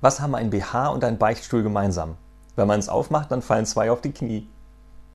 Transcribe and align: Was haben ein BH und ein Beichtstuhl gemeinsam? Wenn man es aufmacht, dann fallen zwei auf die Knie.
Was 0.00 0.20
haben 0.20 0.36
ein 0.36 0.50
BH 0.50 0.90
und 0.90 1.02
ein 1.02 1.18
Beichtstuhl 1.18 1.64
gemeinsam? 1.64 2.16
Wenn 2.54 2.68
man 2.68 2.78
es 2.78 2.88
aufmacht, 2.88 3.32
dann 3.32 3.42
fallen 3.42 3.66
zwei 3.66 3.90
auf 3.90 4.00
die 4.00 4.12
Knie. 4.12 4.48